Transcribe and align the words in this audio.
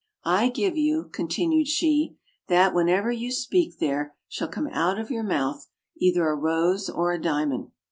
"I 0.25 0.49
give 0.49 0.73
you/' 0.73 1.11
continued 1.13 1.67
she, 1.67 2.17
"that 2.47 2.73
whenever 2.73 3.11
you 3.11 3.31
speak 3.31 3.77
there 3.77 4.15
shall 4.27 4.47
come 4.47 4.67
out 4.71 4.97
of 4.97 5.11
your 5.11 5.21
mouth 5.21 5.67
either 5.95 6.27
a 6.27 6.35
rose 6.35 6.89
or 6.89 7.11
a 7.11 7.21
diamond." 7.21 7.69